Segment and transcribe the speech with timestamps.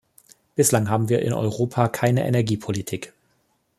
[0.55, 3.13] Bislang haben wir in Europa keine Energiepolitik.